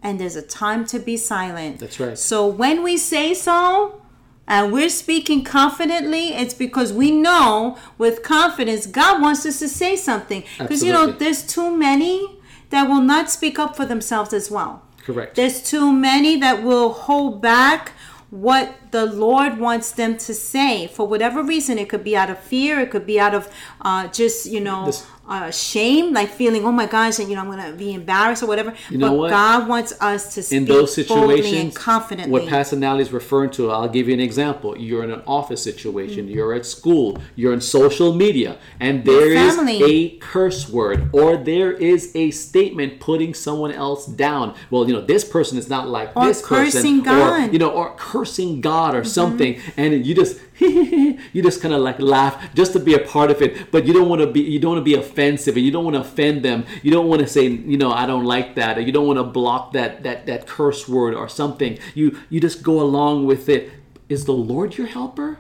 and 0.03 0.21
there's 0.21 0.37
a 0.37 0.43
time 0.43 0.85
to 0.85 0.99
be 0.99 1.17
silent 1.17 1.79
That's 1.81 1.99
right. 1.99 2.19
so 2.19 2.47
when 2.47 2.82
we 2.82 2.97
say 2.97 3.35
so 3.35 4.00
and 4.46 4.72
we're 4.72 4.91
speaking 4.91 5.43
confidently 5.43 6.29
it's 6.34 6.55
because 6.55 6.93
we 6.93 7.10
know 7.10 7.79
with 7.96 8.22
confidence 8.22 8.87
god 8.87 9.22
wants 9.22 9.46
us 9.46 9.58
to 9.60 9.69
say 9.69 9.96
something 9.96 10.44
because 10.58 10.82
you 10.82 10.93
know 10.93 11.06
there's 11.10 11.46
too 11.46 11.75
many 11.77 12.39
that 12.70 12.89
will 12.89 13.01
not 13.03 13.31
speak 13.31 13.58
up 13.58 13.77
for 13.77 13.87
themselves 13.87 14.32
as 14.32 14.51
well 14.51 14.82
Correct. 15.05 15.37
there's 15.37 15.63
too 15.63 15.93
many 15.93 16.39
that 16.41 16.63
will 16.63 16.93
hold 16.93 17.41
back 17.41 17.93
what 18.31 18.75
the 18.94 19.06
Lord 19.06 19.53
wants 19.58 19.89
them 20.01 20.13
to 20.27 20.32
say 20.53 20.86
for 20.86 21.05
whatever 21.13 21.43
reason. 21.55 21.72
It 21.82 21.89
could 21.93 22.05
be 22.10 22.17
out 22.22 22.31
of 22.34 22.39
fear. 22.53 22.72
It 22.84 22.91
could 22.93 23.06
be 23.15 23.19
out 23.27 23.34
of 23.34 23.43
uh, 23.89 24.06
just 24.20 24.39
you 24.55 24.60
know 24.60 24.86
This- 24.86 25.05
uh, 25.27 25.51
shame, 25.51 26.13
like 26.13 26.29
feeling 26.41 26.63
oh 26.69 26.72
my 26.82 26.84
gosh, 26.96 27.19
and 27.19 27.27
you 27.31 27.34
know 27.36 27.41
I'm 27.44 27.51
gonna 27.55 27.72
be 27.86 27.91
embarrassed 28.01 28.43
or 28.44 28.48
whatever. 28.53 28.70
You 28.91 28.98
know 28.98 29.13
but 29.13 29.19
what? 29.20 29.31
God 29.31 29.60
wants 29.72 29.91
us 30.13 30.22
to 30.34 30.43
speak 30.43 30.58
in 30.58 30.65
those 30.67 30.91
boldly 31.08 31.36
situations, 31.39 31.60
and 31.63 31.74
confidently. 31.74 32.32
what 32.34 32.46
Pastor 32.55 32.77
Natalie 32.77 33.05
is 33.08 33.13
referring 33.20 33.51
to, 33.56 33.63
I'll 33.74 33.89
give 33.96 34.06
you 34.08 34.15
an 34.20 34.24
example. 34.31 34.69
You're 34.86 35.03
in 35.08 35.10
an 35.19 35.22
office 35.39 35.63
situation, 35.70 36.27
Mm-hmm. 36.27 36.34
you're 36.36 36.53
at 36.60 36.67
school, 36.77 37.08
you're 37.41 37.55
in 37.58 37.63
social 37.63 38.10
media, 38.24 38.51
and 38.86 38.94
there 39.10 39.31
is 39.46 39.55
a 39.93 40.10
curse 40.32 40.63
word 40.79 40.98
or 41.20 41.31
there 41.53 41.72
is 41.72 42.01
a 42.24 42.27
statement 42.48 42.91
putting 43.08 43.32
someone 43.46 43.72
else 43.86 44.03
down. 44.27 44.46
Well, 44.70 44.82
you 44.89 44.93
know, 44.96 45.05
this 45.15 45.24
person 45.36 45.55
is 45.63 45.69
not 45.74 45.84
like 45.98 46.08
Or 46.15 46.27
this 46.31 46.43
person, 46.43 46.65
cursing 46.81 46.98
or 47.01 47.05
God. 47.05 47.41
Mm-hmm. 47.44 47.53
you 47.55 47.58
know, 47.65 47.72
or 47.81 47.86
cursing 48.10 48.51
God 48.72 48.83
or 48.93 49.00
mm-hmm. 49.00 49.08
something, 49.08 49.60
and 49.76 50.05
you 50.05 50.14
just 50.14 50.41
you 50.58 51.43
just 51.43 51.62
kind 51.62 51.72
of 51.72 51.81
like 51.81 52.00
laugh 52.00 52.53
just 52.55 52.72
to 52.72 52.81
be 52.81 52.94
a 52.94 52.98
part 52.98 53.31
of 53.31 53.41
it, 53.41 53.70
but 53.70 53.86
you 53.86 53.93
don't 53.93 54.08
want 54.08 54.20
to 54.20 54.26
be 54.26 54.41
you 54.41 54.58
don't 54.58 54.72
want 54.72 54.81
to 54.81 54.91
be 54.91 54.94
offensive 54.94 55.56
and 55.56 55.64
you 55.64 55.70
don't 55.70 55.84
want 55.84 55.94
to 55.94 56.00
offend 56.00 56.44
them. 56.44 56.67
You 56.82 56.91
don't 56.91 57.06
want 57.06 57.20
to 57.20 57.29
say 57.29 57.46
you 57.46 57.79
know 57.79 57.93
I 57.93 58.06
don't 58.06 58.24
like 58.24 58.56
that, 58.56 58.76
or 58.76 58.81
you 58.81 58.91
don't 58.91 59.06
want 59.06 59.19
to 59.19 59.24
block 59.24 59.72
that 59.74 60.03
that 60.03 60.26
that 60.26 60.48
curse 60.48 60.88
word 60.88 61.14
or 61.14 61.29
something. 61.29 61.79
You 61.94 62.19
you 62.31 62.41
just 62.41 62.64
go 62.64 62.81
along 62.81 63.26
with 63.26 63.48
it. 63.48 63.70
Is 64.08 64.24
the 64.24 64.32
Lord 64.32 64.76
your 64.76 64.86
helper? 64.86 65.38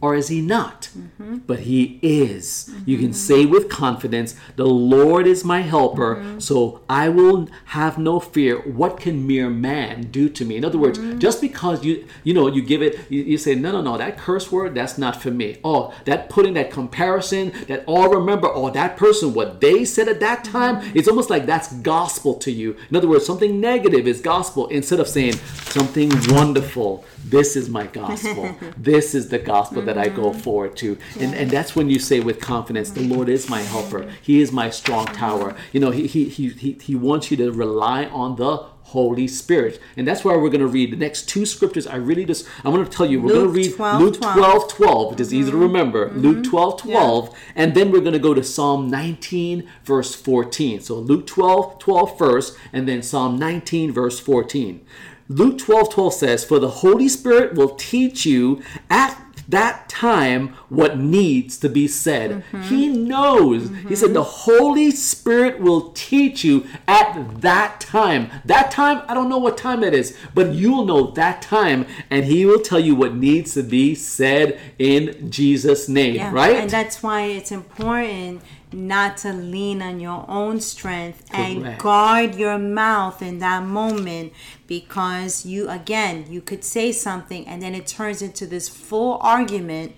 Or 0.00 0.14
is 0.14 0.28
he 0.28 0.40
not? 0.40 0.88
Mm-hmm. 0.96 1.38
But 1.46 1.60
he 1.60 1.98
is. 2.02 2.70
You 2.86 2.96
can 2.96 3.08
mm-hmm. 3.08 3.14
say 3.14 3.46
with 3.46 3.68
confidence, 3.68 4.34
The 4.56 4.66
Lord 4.66 5.26
is 5.26 5.44
my 5.44 5.60
helper, 5.60 6.16
mm-hmm. 6.16 6.38
so 6.38 6.80
I 6.88 7.08
will 7.08 7.48
have 7.66 7.98
no 7.98 8.18
fear. 8.18 8.58
What 8.60 8.98
can 8.98 9.26
mere 9.26 9.50
man 9.50 10.10
do 10.10 10.28
to 10.30 10.44
me? 10.44 10.56
In 10.56 10.64
other 10.64 10.78
words, 10.78 10.98
just 11.18 11.40
because 11.40 11.84
you 11.84 12.06
you 12.24 12.32
know 12.32 12.46
you 12.46 12.62
give 12.62 12.82
it, 12.82 12.98
you, 13.10 13.22
you 13.22 13.38
say, 13.38 13.54
No, 13.54 13.72
no, 13.72 13.82
no, 13.82 13.98
that 13.98 14.16
curse 14.16 14.50
word, 14.50 14.74
that's 14.74 14.96
not 14.96 15.20
for 15.20 15.30
me. 15.30 15.58
Oh, 15.62 15.94
that 16.06 16.30
putting 16.30 16.54
that 16.54 16.70
comparison, 16.70 17.52
that 17.68 17.84
all 17.86 18.08
remember, 18.08 18.48
oh, 18.48 18.70
that 18.70 18.96
person, 18.96 19.34
what 19.34 19.60
they 19.60 19.84
said 19.84 20.08
at 20.08 20.20
that 20.20 20.44
time, 20.44 20.80
it's 20.94 21.08
almost 21.08 21.28
like 21.28 21.44
that's 21.46 21.72
gospel 21.74 22.34
to 22.34 22.50
you. 22.50 22.76
In 22.88 22.96
other 22.96 23.08
words, 23.08 23.26
something 23.26 23.60
negative 23.60 24.06
is 24.06 24.20
gospel 24.20 24.66
instead 24.68 25.00
of 25.00 25.08
saying 25.08 25.34
something 25.68 26.10
wonderful. 26.28 27.04
This 27.30 27.56
is 27.56 27.68
my 27.68 27.86
gospel. 27.86 28.54
this 28.76 29.14
is 29.14 29.28
the 29.28 29.38
gospel 29.38 29.82
that 29.82 29.96
I 29.96 30.08
go 30.08 30.30
mm-hmm. 30.30 30.40
forward 30.40 30.76
to. 30.78 30.98
And, 31.18 31.34
and 31.34 31.50
that's 31.50 31.76
when 31.76 31.88
you 31.88 31.98
say 31.98 32.20
with 32.20 32.40
confidence, 32.40 32.90
the 32.90 33.06
Lord 33.06 33.28
is 33.28 33.48
my 33.48 33.62
helper. 33.62 34.10
He 34.22 34.40
is 34.40 34.52
my 34.52 34.70
strong 34.70 35.06
tower. 35.06 35.56
You 35.72 35.80
know, 35.80 35.90
he, 35.90 36.06
he, 36.06 36.28
he, 36.28 36.48
he, 36.50 36.72
he 36.72 36.94
wants 36.94 37.30
you 37.30 37.36
to 37.38 37.52
rely 37.52 38.06
on 38.06 38.36
the 38.36 38.66
Holy 38.90 39.28
Spirit. 39.28 39.80
And 39.96 40.06
that's 40.06 40.24
why 40.24 40.34
we're 40.34 40.50
going 40.50 40.60
to 40.60 40.66
read 40.66 40.92
the 40.92 40.96
next 40.96 41.28
two 41.28 41.46
scriptures. 41.46 41.86
I 41.86 41.96
really 41.96 42.24
just, 42.24 42.46
I'm 42.64 42.72
going 42.72 42.84
to 42.84 42.90
tell 42.90 43.06
you, 43.06 43.20
we're 43.20 43.34
going 43.34 43.46
to 43.46 43.52
read 43.52 43.74
12, 43.76 44.00
Luke 44.00 44.20
12. 44.20 44.36
12, 44.36 44.68
12, 44.68 45.10
which 45.12 45.20
is 45.20 45.32
easy 45.32 45.50
to 45.50 45.56
mm-hmm. 45.56 45.62
remember. 45.62 46.08
Mm-hmm. 46.08 46.18
Luke 46.18 46.44
12, 46.44 46.80
12. 46.82 47.38
And 47.54 47.74
then 47.74 47.92
we're 47.92 48.00
going 48.00 48.14
to 48.14 48.18
go 48.18 48.34
to 48.34 48.42
Psalm 48.42 48.90
19, 48.90 49.68
verse 49.84 50.14
14. 50.16 50.80
So 50.80 50.96
Luke 50.96 51.26
12, 51.26 51.78
12 51.78 52.18
first, 52.18 52.58
and 52.72 52.88
then 52.88 53.02
Psalm 53.02 53.38
19, 53.38 53.92
verse 53.92 54.18
14. 54.18 54.84
Luke 55.30 55.58
12, 55.58 55.90
12 55.90 56.12
says, 56.12 56.44
For 56.44 56.58
the 56.58 56.68
Holy 56.68 57.08
Spirit 57.08 57.54
will 57.54 57.76
teach 57.76 58.26
you 58.26 58.62
at 58.90 59.16
that 59.48 59.88
time 59.88 60.54
what 60.68 60.98
needs 60.98 61.56
to 61.58 61.68
be 61.68 61.86
said. 61.86 62.30
Mm-hmm. 62.30 62.62
He 62.62 62.88
knows. 62.88 63.70
He 63.88 63.94
said, 63.94 64.12
The 64.12 64.24
Holy 64.24 64.90
Spirit 64.90 65.60
will 65.60 65.92
teach 65.92 66.42
you 66.42 66.66
at 66.88 67.40
that 67.42 67.80
time. 67.80 68.30
That 68.44 68.72
time, 68.72 69.02
I 69.06 69.14
don't 69.14 69.28
know 69.28 69.38
what 69.38 69.56
time 69.56 69.84
it 69.84 69.94
is, 69.94 70.16
but 70.34 70.52
you'll 70.52 70.84
know 70.84 71.12
that 71.12 71.42
time, 71.42 71.86
and 72.10 72.24
He 72.24 72.44
will 72.44 72.60
tell 72.60 72.80
you 72.80 72.96
what 72.96 73.14
needs 73.14 73.54
to 73.54 73.62
be 73.62 73.94
said 73.94 74.58
in 74.78 75.30
Jesus' 75.30 75.88
name, 75.88 76.16
Yeah, 76.16 76.32
right? 76.32 76.56
And 76.56 76.70
that's 76.70 77.04
why 77.04 77.22
it's 77.22 77.52
important 77.52 78.42
not 78.72 79.16
to 79.18 79.32
lean 79.32 79.82
on 79.82 80.00
your 80.00 80.24
own 80.28 80.60
strength 80.60 81.24
and 81.32 81.78
guard 81.78 82.34
your 82.36 82.58
mouth 82.58 83.20
in 83.20 83.38
that 83.40 83.64
moment 83.64 84.32
because 84.66 85.44
you 85.44 85.68
again 85.68 86.26
you 86.28 86.40
could 86.40 86.64
say 86.64 86.92
something 86.92 87.46
and 87.46 87.60
then 87.62 87.74
it 87.74 87.86
turns 87.86 88.22
into 88.22 88.46
this 88.46 88.68
full 88.68 89.18
argument. 89.20 89.94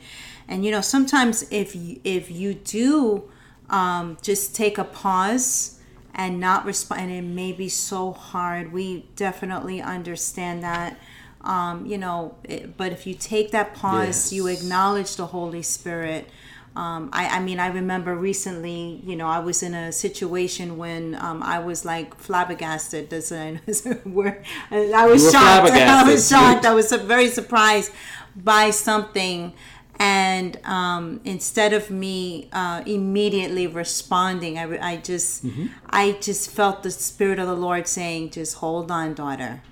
And 0.49 0.65
you 0.65 0.71
know 0.71 0.81
sometimes 0.81 1.47
if 1.51 1.75
you, 1.77 2.01
if 2.05 2.31
you 2.31 2.55
do 2.55 3.31
um, 3.71 4.19
just 4.23 4.55
take 4.55 4.79
a 4.79 4.85
pause 4.85 5.79
and 6.15 6.39
not 6.39 6.65
respond 6.67 7.03
and 7.03 7.11
it 7.11 7.23
may 7.23 7.53
be 7.53 7.69
so 7.69 8.13
hard. 8.13 8.73
We 8.73 9.07
definitely 9.17 9.81
understand 9.81 10.63
that 10.63 10.99
um, 11.43 11.87
you 11.87 11.99
know 11.99 12.37
it, 12.45 12.77
but 12.77 12.93
if 12.93 13.07
you 13.07 13.15
take 13.15 13.51
that 13.51 13.75
pause 13.75 14.33
you 14.33 14.47
acknowledge 14.47 15.17
the 15.17 15.27
holy 15.27 15.63
spirit 15.63 16.29
um, 16.75 17.11
I, 17.13 17.39
I 17.39 17.41
mean, 17.41 17.61
I 17.61 17.67
remember 17.67 18.15
recently, 18.15 19.03
you 19.05 19.15
know, 19.15 19.27
I 19.27 19.41
was 19.41 19.63
in 19.63 19.75
a 19.75 19.93
situation 19.93 20.79
when 20.79 21.15
um, 21.17 21.43
I 21.43 21.59
was 21.59 21.85
like 21.85 22.17
flabbergasted. 22.17 23.11
That's 23.11 23.31
a, 23.31 23.61
word. 24.07 24.43
I 24.71 25.07
was 25.07 25.23
shocked. 25.33 25.71
I 25.71 26.11
was 26.11 26.29
shocked. 26.29 26.65
I 26.65 26.73
was 26.73 26.91
very 26.93 27.29
surprised 27.29 27.93
by 28.35 28.71
something. 28.71 29.53
And 29.99 30.59
um, 30.65 31.21
instead 31.25 31.75
of 31.75 31.91
me 31.91 32.49
uh, 32.53 32.83
immediately 32.87 33.67
responding, 33.67 34.59
I, 34.59 34.93
I 34.93 34.97
just, 34.97 35.45
I 35.91 36.13
just 36.13 36.51
felt 36.51 36.83
the 36.83 36.91
spirit 36.91 37.39
of 37.39 37.47
the 37.47 37.55
Lord 37.55 37.87
saying, 37.87 38.31
"Just 38.31 38.57
hold 38.57 38.91
on, 38.91 39.13
daughter. 39.15 39.63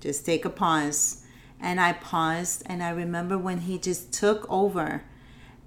Just 0.00 0.26
take 0.26 0.44
a 0.44 0.50
pause." 0.50 1.22
And 1.60 1.80
I 1.80 1.92
paused, 1.94 2.64
and 2.66 2.82
I 2.82 2.90
remember 2.90 3.38
when 3.38 3.60
He 3.60 3.78
just 3.78 4.12
took 4.12 4.44
over 4.50 5.04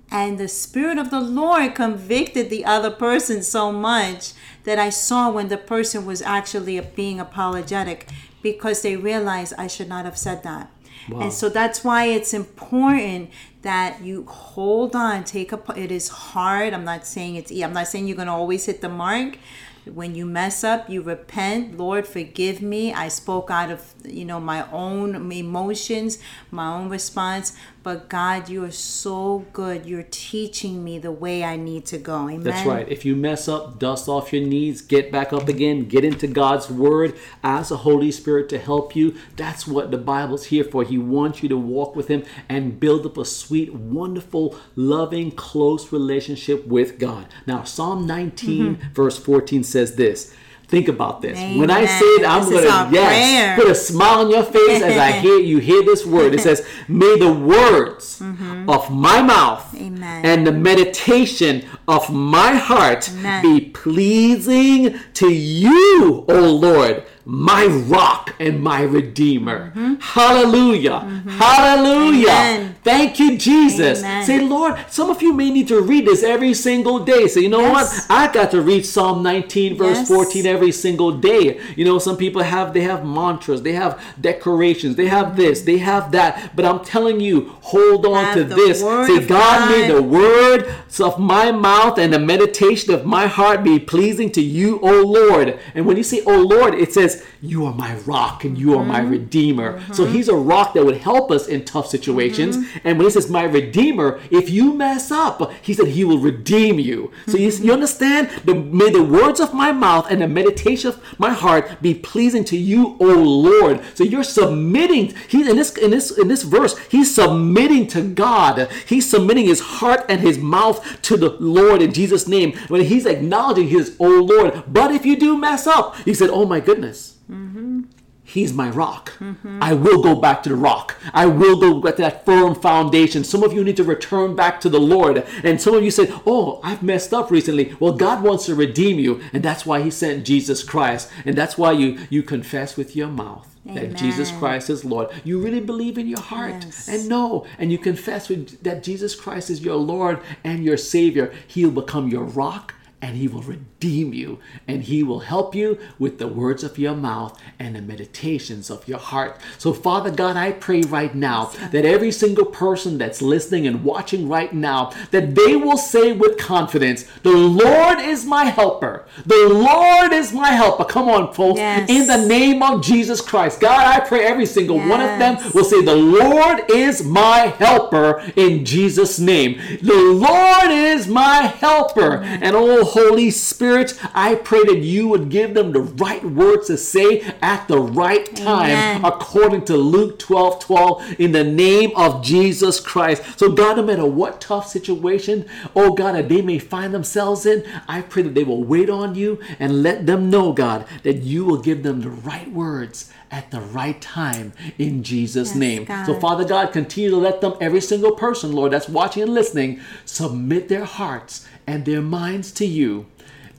and 0.10 0.38
the 0.38 0.48
spirit 0.48 0.98
of 0.98 1.10
the 1.12 1.20
lord 1.20 1.76
convicted 1.76 2.50
the 2.50 2.64
other 2.66 2.92
person 2.92 3.42
so 3.44 3.72
much 3.72 4.34
that 4.64 4.80
i 4.80 4.90
saw 4.90 5.30
when 5.30 5.48
the 5.48 5.58
person 5.58 6.06
was 6.06 6.22
actually 6.22 6.80
being 6.96 7.20
apologetic 7.20 8.08
because 8.42 8.82
they 8.82 8.96
realized 8.96 9.54
i 9.58 9.68
should 9.68 9.90
not 9.90 10.06
have 10.06 10.18
said 10.18 10.44
that. 10.44 10.72
Wow. 11.10 11.22
and 11.22 11.34
so 11.34 11.48
that's 11.48 11.84
why 11.84 12.06
it's 12.06 12.34
important 12.34 13.30
that 13.62 14.02
you 14.02 14.26
hold 14.26 14.96
on 14.96 15.24
take 15.24 15.52
a 15.52 15.60
it 15.76 15.92
is 15.92 16.10
hard. 16.10 16.74
I'm 16.74 16.84
not 16.84 17.06
saying 17.06 17.36
it's 17.36 17.52
I'm 17.52 17.74
not 17.74 17.88
saying 17.88 18.08
you're 18.08 18.16
going 18.16 18.28
to 18.28 18.34
always 18.34 18.66
hit 18.66 18.82
the 18.82 18.90
mark. 18.90 19.38
When 19.86 20.16
you 20.16 20.26
mess 20.26 20.66
up 20.66 20.90
you 20.90 21.02
repent. 21.02 21.78
Lord 21.78 22.06
forgive 22.06 22.62
me. 22.62 22.94
I 22.94 23.08
spoke 23.08 23.50
out 23.50 23.72
of 23.72 23.94
you 24.04 24.26
know 24.26 24.40
my 24.40 24.70
own 24.72 25.32
emotions 25.32 26.20
my 26.52 26.68
own 26.76 26.90
response 26.90 27.58
but 27.88 28.10
god 28.10 28.50
you 28.50 28.66
are 28.66 28.72
so 28.72 29.46
good 29.54 29.86
you're 29.86 30.04
teaching 30.12 30.84
me 30.84 31.00
the 31.00 31.12
way 31.12 31.42
i 31.46 31.56
need 31.56 31.86
to 31.86 31.98
go 31.98 32.28
amen 32.28 32.44
That's 32.44 32.66
right. 32.66 32.88
If 32.90 33.06
you 33.06 33.16
mess 33.16 33.48
up, 33.48 33.80
dust 33.80 34.08
off 34.08 34.34
your 34.34 34.46
knees, 34.46 34.82
get 34.82 35.12
back 35.12 35.32
up 35.34 35.48
again, 35.48 35.88
get 35.88 36.04
into 36.04 36.28
God's 36.28 36.70
Word, 36.70 37.16
ask 37.44 37.70
the 37.70 37.78
Holy 37.78 38.12
Spirit 38.12 38.50
to 38.50 38.58
help 38.58 38.96
you. 38.96 39.16
That's 39.36 39.68
what 39.68 39.92
the 39.92 39.98
Bible's 39.98 40.46
here 40.46 40.64
for. 40.64 40.84
He 40.84 40.98
wants 40.98 41.44
you 41.44 41.50
to 41.50 41.58
walk 41.58 41.96
with 41.96 42.08
Him 42.08 42.24
and 42.50 42.80
build 42.80 43.06
up 43.06 43.18
a 43.18 43.26
sweet, 43.26 43.74
wonderful, 43.74 44.58
loving, 44.76 45.32
close 45.32 45.92
relationship 45.92 46.66
with 46.68 47.00
God. 47.00 47.28
Now, 47.46 47.64
Psalm 47.64 48.06
19, 48.06 48.76
mm-hmm. 48.76 48.94
verse 48.94 49.18
14 49.18 49.64
says 49.64 49.96
this. 49.96 50.36
Think 50.68 50.90
about 50.90 51.22
this. 51.22 51.38
When 51.58 51.72
I 51.72 51.86
say 51.86 52.06
it, 52.06 52.26
I'm 52.28 52.42
This 52.50 52.66
gonna 52.66 52.90
yes, 52.94 53.08
prayer. 53.08 53.56
put 53.56 53.72
a 53.72 53.76
smile 53.76 54.20
on 54.26 54.30
your 54.30 54.44
face 54.44 54.82
as 54.84 54.98
I 54.98 55.12
hear 55.24 55.38
you 55.40 55.60
hear 55.60 55.82
this 55.84 56.06
word. 56.06 56.34
It 56.34 56.42
says, 56.42 56.66
"May 56.90 57.18
the 57.18 57.32
words 57.32 58.22
of 58.22 58.92
my 58.92 59.22
mouth 59.22 59.64
Mm-hmm. 59.74 59.86
Amen. 59.96 60.26
and 60.26 60.46
the 60.48 60.52
meditation 60.52 61.64
of 61.88 62.10
my 62.12 62.56
heart 62.56 63.10
Amen. 63.10 63.42
be 63.42 63.62
pleasing 63.62 65.00
to 65.16 65.28
you, 65.34 66.26
O 66.28 66.40
Lord, 66.54 67.04
my 67.30 67.66
rock 67.66 68.34
and 68.40 68.64
my 68.64 68.82
redeemer. 68.84 69.72
Hallelujah. 70.00 71.00
Hallelujah. 71.28 72.28
Mm-hmm. 72.30 72.58
Amen. 72.62 72.76
Thank 72.86 73.20
you, 73.20 73.38
Jesus. 73.38 74.00
Amen. 74.00 74.26
Say, 74.26 74.40
Lord, 74.40 74.78
some 74.88 75.10
of 75.10 75.22
you 75.22 75.34
may 75.34 75.50
need 75.50 75.68
to 75.68 75.82
read 75.82 76.06
this 76.06 76.24
every 76.24 76.54
single 76.54 77.00
day. 77.04 77.28
So, 77.28 77.42
you 77.42 77.50
know 77.50 77.60
Yes. 77.60 78.08
what? 78.08 78.18
I 78.18 78.32
got 78.32 78.52
to 78.52 78.62
read 78.62 78.86
Psalm 78.86 79.24
19, 79.24 79.76
verse 79.78 79.98
Yes. 79.98 80.08
14 80.08 80.46
every 80.46 80.72
single 80.72 81.12
day. 81.12 81.60
You 81.76 81.84
know, 81.84 82.00
some 82.00 82.16
people 82.16 82.44
have, 82.44 82.72
they 82.74 82.82
have 82.82 83.04
mantras, 83.06 83.62
they 83.62 83.74
have 83.74 84.02
decorations, 84.22 84.96
they 84.96 85.08
have 85.08 85.36
this, 85.36 85.64
they 85.64 85.80
have 85.80 86.14
that. 86.14 86.56
But 86.56 86.64
I'm 86.64 86.80
telling 86.86 87.20
you, 87.20 87.52
hold 87.60 88.06
on 88.06 88.24
Have 88.24 88.36
to 88.36 88.44
this. 88.46 88.80
Say, 88.80 89.18
of 89.18 89.28
God, 89.28 89.70
may 89.70 89.86
the 89.92 90.02
word 90.02 90.74
of 91.02 91.20
my 91.20 91.52
mouth 91.52 91.98
and 91.98 92.14
the 92.14 92.20
meditation 92.20 92.94
of 92.94 93.06
my 93.06 93.28
heart 93.28 93.64
be 93.66 93.80
pleasing 93.80 94.32
to 94.32 94.42
you, 94.42 94.80
O 94.82 95.02
Lord. 95.04 95.60
And 95.76 95.86
when 95.86 95.98
you 95.98 96.04
say, 96.04 96.22
O 96.26 96.40
Lord, 96.42 96.74
it 96.74 96.94
says, 96.94 97.17
You 97.42 97.66
are 97.66 97.74
my 97.74 97.96
rock 98.00 98.44
and 98.44 98.58
you 98.58 98.78
are 98.78 98.84
my 98.86 98.98
Mm-hmm. 98.98 99.12
redeemer. 99.12 99.80
So 99.94 100.06
he's 100.06 100.28
a 100.28 100.36
rock 100.36 100.74
that 100.74 100.84
would 100.84 100.98
help 100.98 101.30
us 101.32 101.48
in 101.48 101.66
tough 101.66 101.88
situations. 101.88 102.58
Mm-hmm. 102.58 102.78
And 102.88 102.98
when 102.98 103.06
he 103.06 103.12
says, 103.12 103.30
My 103.30 103.44
redeemer, 103.44 104.20
if 104.32 104.50
you 104.50 104.74
mess 104.74 105.12
up, 105.12 105.52
he 105.62 105.74
said, 105.74 105.88
He 105.90 106.04
will 106.04 106.18
redeem 106.20 106.80
you. 106.80 107.12
So 107.28 107.38
you, 107.38 107.50
you 107.52 107.72
understand? 107.74 108.30
The, 108.44 108.56
may 108.56 108.90
the 108.90 109.04
words 109.04 109.40
of 109.40 109.54
my 109.54 109.72
mouth 109.72 110.10
and 110.10 110.22
the 110.22 110.28
meditation 110.28 110.90
of 110.90 111.20
my 111.20 111.32
heart 111.32 111.82
be 111.82 111.94
pleasing 111.94 112.44
to 112.46 112.58
you, 112.58 112.98
O 113.00 113.06
Lord. 113.06 113.82
So 113.94 114.04
you're 114.04 114.24
submitting. 114.24 115.14
He 115.28 115.48
in 115.48 115.56
this 115.56 115.78
in 115.78 115.92
this 115.92 116.12
in 116.18 116.28
this 116.28 116.44
verse, 116.44 116.78
he's 116.90 117.14
submitting 117.14 117.88
to 117.88 118.02
God. 118.02 118.70
He's 118.88 119.10
submitting 119.10 119.46
his 119.46 119.60
heart 119.60 120.06
and 120.10 120.22
his 120.22 120.38
mouth 120.38 121.02
to 121.04 121.18
the 121.18 121.30
Lord 121.40 121.82
in 121.82 121.94
Jesus' 121.94 122.28
name. 122.28 122.58
When 122.68 122.82
he's 122.82 123.06
acknowledging 123.06 123.68
his 123.70 123.96
O 124.00 124.08
Lord. 124.10 124.64
But 124.68 124.92
if 124.92 125.06
you 125.06 125.16
do 125.16 125.38
mess 125.38 125.68
up, 125.68 125.96
he 125.98 126.14
said, 126.14 126.30
Oh 126.32 126.46
my 126.46 126.60
goodness. 126.60 127.07
Mm-hmm. 127.30 127.84
He's 128.24 128.52
my 128.52 128.70
rock. 128.70 129.14
Mm-hmm. 129.20 129.64
I 129.64 129.72
will 129.74 130.04
go 130.04 130.14
back 130.14 130.44
to 130.44 130.50
the 130.50 130.56
rock. 130.56 130.98
I 131.14 131.28
will 131.28 131.58
go 131.58 131.80
back 131.80 131.96
to 131.96 132.02
that 132.02 132.26
firm 132.26 132.56
foundation. 132.56 133.24
Some 133.24 133.42
of 133.42 133.54
you 133.54 133.64
need 133.64 133.78
to 133.78 133.86
return 133.86 134.36
back 134.36 134.60
to 134.62 134.70
the 134.70 134.82
Lord. 134.82 135.26
And 135.46 135.62
some 135.62 135.74
of 135.76 135.82
you 135.84 135.92
say, 135.92 136.12
Oh, 136.26 136.60
I've 136.62 136.84
messed 136.84 137.14
up 137.14 137.32
recently. 137.32 137.74
Well, 137.80 137.94
God 137.94 138.22
wants 138.24 138.46
to 138.48 138.56
redeem 138.56 139.00
you. 139.00 139.22
And 139.32 139.42
that's 139.44 139.66
why 139.66 139.82
He 139.82 139.90
sent 139.90 140.26
Jesus 140.26 140.62
Christ. 140.62 141.10
And 141.24 141.38
that's 141.38 141.58
why 141.58 141.72
you, 141.72 142.00
you 142.10 142.22
confess 142.22 142.76
with 142.76 142.98
your 142.98 143.08
mouth 143.08 143.48
that 143.66 143.96
Jesus 143.96 144.32
Christ 144.32 144.70
is 144.70 144.86
Lord. 144.86 145.10
You 145.24 145.40
really 145.42 145.60
believe 145.60 145.98
in 145.98 146.08
your 146.08 146.22
heart 146.22 146.64
Yes. 146.66 146.88
and 146.88 147.10
know. 147.10 147.46
And 147.58 147.72
you 147.72 147.78
confess 147.78 148.30
with, 148.30 148.62
that 148.64 148.84
Jesus 148.84 149.16
Christ 149.16 149.50
is 149.50 149.62
your 149.62 149.76
Lord 149.76 150.20
and 150.44 150.64
your 150.64 150.78
Savior. 150.78 151.34
He'll 151.48 151.72
become 151.72 152.08
your 152.10 152.24
rock 152.24 152.74
and 153.00 153.16
he 153.16 153.28
will 153.28 153.44
redeem 153.44 154.12
you 154.12 154.40
and 154.68 154.84
he 154.84 155.04
will 155.04 155.20
help 155.20 155.54
you 155.54 155.78
with 156.00 156.18
the 156.18 156.28
words 156.28 156.64
of 156.64 156.80
your 156.80 156.96
mouth 156.96 157.40
and 157.60 157.76
the 157.76 157.82
meditations 157.82 158.72
of 158.72 158.88
your 158.88 158.98
heart. 158.98 159.40
So, 159.60 159.72
Father 159.72 160.10
God, 160.10 160.36
I 160.36 160.52
pray 160.54 160.82
right 160.82 161.14
now 161.14 161.52
that 161.72 161.86
every 161.86 162.12
single 162.12 162.46
person 162.46 162.98
that's 162.98 163.22
listening 163.22 163.68
and 163.68 163.84
watching 163.84 164.28
right 164.28 164.52
now, 164.52 164.92
that 165.12 165.36
they 165.36 165.56
will 165.56 165.78
say 165.78 166.12
with 166.12 166.40
confidence, 166.40 167.06
The 167.22 167.32
Lord 167.32 168.00
is 168.00 168.26
my 168.26 168.46
helper. 168.46 169.06
The 169.26 169.48
Lord 169.48 170.12
is 170.12 170.34
my 170.34 170.50
helper. 170.50 170.86
Come 170.86 171.08
on, 171.08 171.34
folks. 171.34 171.60
Yes. 171.60 171.90
In 171.90 172.08
the 172.08 172.28
name 172.28 172.64
of 172.64 172.84
Jesus 172.84 173.22
Christ. 173.22 173.60
God, 173.60 173.86
I 173.86 174.06
pray 174.06 174.26
every 174.26 174.48
single 174.48 174.78
one 174.78 175.02
of 175.02 175.20
them 175.20 175.38
will 175.54 175.64
say, 175.64 175.84
The 175.84 175.96
Lord 175.96 176.64
is 176.70 177.04
my 177.04 177.54
helper 177.60 178.24
in 178.36 178.66
Jesus' 178.66 179.20
name. 179.20 179.60
The 179.84 179.94
Lord 179.94 180.72
is 180.72 181.08
my 181.08 181.44
helper. 181.44 182.24
And 182.24 182.56
oh, 182.56 182.87
Holy 182.88 183.30
Spirit, 183.32 183.94
I 184.14 184.36
pray 184.36 184.64
that 184.64 184.80
you 184.80 185.08
would 185.08 185.30
give 185.30 185.54
them 185.54 185.72
the 185.72 185.82
right 185.82 186.24
words 186.24 186.68
to 186.68 186.78
say 186.78 187.22
at 187.42 187.68
the 187.68 187.80
right 187.80 188.36
time, 188.36 188.72
Amen. 188.72 189.06
according 189.06 189.66
to 189.66 189.78
Luke 189.78 190.20
12 190.20 190.60
12, 190.60 191.20
in 191.20 191.32
the 191.32 191.44
name 191.44 191.92
of 191.96 192.24
Jesus 192.24 192.80
Christ. 192.80 193.40
So, 193.40 193.52
God, 193.52 193.78
no 193.78 193.84
matter 193.84 194.06
what 194.06 194.42
tough 194.42 194.68
situation, 194.68 195.46
oh 195.76 195.94
God, 195.94 196.14
that 196.16 196.30
they 196.30 196.42
may 196.42 196.60
find 196.60 196.94
themselves 196.94 197.46
in, 197.46 197.64
I 197.88 198.02
pray 198.02 198.24
that 198.24 198.34
they 198.34 198.44
will 198.44 198.64
wait 198.64 198.90
on 198.90 199.16
you 199.16 199.40
and 199.60 199.84
let 199.84 200.06
them 200.06 200.30
know, 200.30 200.54
God, 200.54 200.86
that 201.04 201.18
you 201.18 201.46
will 201.46 201.62
give 201.62 201.84
them 201.84 202.02
the 202.02 202.10
right 202.10 202.52
words 202.52 203.12
at 203.30 203.52
the 203.52 203.60
right 203.60 204.00
time 204.02 204.54
in 204.78 205.04
Jesus' 205.04 205.50
Yes, 205.50 205.58
name. 205.58 205.86
God. 205.86 206.06
So, 206.06 206.20
Father 206.20 206.46
God, 206.46 206.72
continue 206.72 207.10
to 207.10 207.18
let 207.18 207.42
them, 207.42 207.54
every 207.60 207.82
single 207.82 208.14
person, 208.14 208.52
Lord, 208.54 208.72
that's 208.72 208.88
watching 208.90 209.24
and 209.24 209.34
listening, 209.34 209.82
submit 210.06 210.70
their 210.70 210.86
hearts 210.86 211.46
and 211.68 211.86
their 211.86 212.02
minds 212.02 212.52
to 212.54 212.66
you 212.66 213.06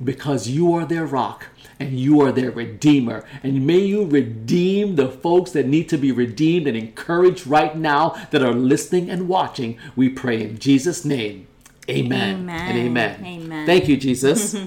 because 0.03 0.49
you 0.49 0.73
are 0.73 0.87
their 0.87 1.05
rock 1.05 1.47
and 1.79 2.01
you 2.01 2.21
are 2.21 2.33
their 2.33 2.51
redeemer. 2.51 3.25
And 3.43 3.67
may 3.67 3.79
you 3.79 4.05
redeem 4.05 4.97
the 4.97 5.09
folks 5.09 5.53
that 5.53 5.67
need 5.67 5.89
to 5.91 5.99
be 5.99 6.11
redeemed 6.11 6.67
and 6.67 6.77
encouraged 6.77 7.47
right 7.47 7.77
now 7.77 8.11
that 8.31 8.43
are 8.43 8.53
listening 8.53 9.11
and 9.11 9.29
watching. 9.29 9.79
We 9.95 10.09
pray 10.09 10.43
in 10.43 10.59
Jesus' 10.59 11.05
name. 11.05 11.47
Amen. 11.89 12.41
Amen. 12.41 12.69
And 12.69 12.79
amen. 12.79 13.25
Amen. 13.25 13.67
Thank 13.67 13.89
you, 13.89 13.97
Jesus. 13.97 14.57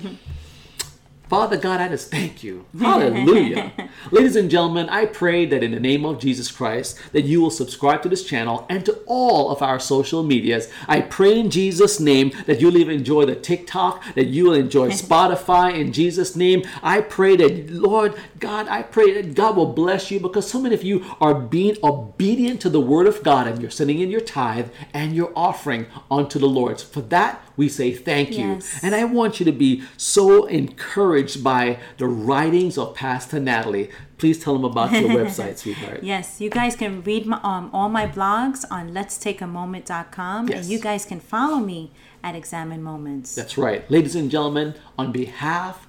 Father 1.31 1.55
God, 1.55 1.79
I 1.79 1.87
just 1.87 2.11
thank 2.11 2.43
you. 2.43 2.65
Hallelujah. 2.77 3.71
Ladies 4.11 4.35
and 4.35 4.51
gentlemen, 4.51 4.89
I 4.89 5.05
pray 5.05 5.45
that 5.45 5.63
in 5.63 5.71
the 5.71 5.79
name 5.79 6.03
of 6.03 6.19
Jesus 6.19 6.51
Christ, 6.51 6.99
that 7.13 7.21
you 7.21 7.39
will 7.39 7.49
subscribe 7.49 8.03
to 8.03 8.09
this 8.09 8.25
channel 8.25 8.65
and 8.67 8.85
to 8.85 8.99
all 9.05 9.49
of 9.49 9.61
our 9.61 9.79
social 9.79 10.23
medias. 10.23 10.67
I 10.89 10.99
pray 10.99 11.39
in 11.39 11.49
Jesus' 11.49 12.01
name 12.01 12.33
that 12.47 12.59
you'll 12.59 12.75
even 12.75 12.97
enjoy 12.97 13.23
the 13.23 13.37
TikTok, 13.37 14.13
that 14.15 14.27
you 14.27 14.43
will 14.43 14.55
enjoy 14.55 14.89
Spotify 14.89 15.73
in 15.73 15.93
Jesus' 15.93 16.35
name. 16.35 16.63
I 16.83 16.99
pray 16.99 17.37
that, 17.37 17.69
Lord 17.69 18.13
God, 18.39 18.67
I 18.67 18.81
pray 18.81 19.13
that 19.13 19.33
God 19.33 19.55
will 19.55 19.71
bless 19.71 20.11
you 20.11 20.19
because 20.19 20.49
so 20.51 20.59
many 20.59 20.75
of 20.75 20.83
you 20.83 21.15
are 21.21 21.33
being 21.33 21.77
obedient 21.81 22.59
to 22.63 22.69
the 22.69 22.81
word 22.81 23.07
of 23.07 23.23
God 23.23 23.47
and 23.47 23.61
you're 23.61 23.71
sending 23.71 23.99
in 23.99 24.11
your 24.11 24.19
tithe 24.19 24.67
and 24.93 25.15
your 25.15 25.31
offering 25.33 25.85
unto 26.09 26.39
the 26.39 26.49
Lord. 26.49 26.81
For 26.81 26.99
that, 27.03 27.41
we 27.61 27.69
say 27.69 27.93
thank 27.93 28.31
you. 28.31 28.53
Yes. 28.53 28.79
And 28.81 28.95
I 28.95 29.03
want 29.03 29.39
you 29.39 29.45
to 29.45 29.51
be 29.51 29.83
so 29.95 30.45
encouraged 30.47 31.43
by 31.43 31.77
the 31.97 32.07
writings 32.07 32.75
of 32.75 32.95
Pastor 32.95 33.39
Natalie. 33.39 33.91
Please 34.17 34.43
tell 34.43 34.53
them 34.53 34.65
about 34.65 34.91
your 34.91 35.09
website, 35.21 35.59
sweetheart. 35.59 36.01
Yes, 36.01 36.41
you 36.41 36.49
guys 36.49 36.75
can 36.75 37.03
read 37.03 37.27
my, 37.27 37.39
um, 37.43 37.69
all 37.71 37.87
my 37.87 38.07
blogs 38.07 38.65
on 38.71 38.93
letstakeamoment.com 38.93 40.47
Yes. 40.47 40.57
and 40.57 40.65
you 40.71 40.79
guys 40.79 41.05
can 41.05 41.19
follow 41.19 41.57
me 41.59 41.91
at 42.23 42.33
Examine 42.35 42.81
Moments. 42.81 43.35
That's 43.35 43.59
right. 43.59 43.89
Ladies 43.91 44.15
and 44.15 44.31
gentlemen, 44.31 44.73
on 44.97 45.11
behalf 45.11 45.87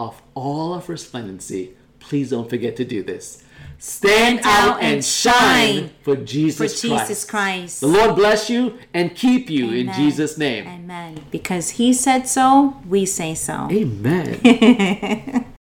of 0.00 0.20
all 0.34 0.74
of 0.74 0.88
Resplendency, 0.88 1.76
please 2.00 2.30
don't 2.30 2.50
forget 2.50 2.74
to 2.78 2.84
do 2.84 3.04
this. 3.04 3.44
Stand, 3.84 4.42
out 4.44 4.80
and 4.80 5.04
shine 5.04 5.88
for 6.02 6.14
For 6.14 6.22
Jesus, 6.22 6.80
Jesus 6.80 7.24
Christ. 7.24 7.28
Christ. 7.28 7.80
The 7.80 7.88
Lord 7.88 8.14
bless 8.14 8.48
you 8.48 8.78
and 8.94 9.12
keep 9.12 9.50
you 9.50 9.72
in 9.72 9.92
Jesus' 9.92 10.38
name. 10.38 10.68
Amen. 10.68 11.24
Because 11.32 11.70
he 11.70 11.92
said 11.92 12.28
so, 12.28 12.80
we 12.88 13.04
say 13.04 13.34
so. 13.34 13.66
Amen. 13.72 14.38